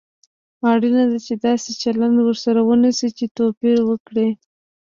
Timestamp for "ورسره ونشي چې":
2.21-3.25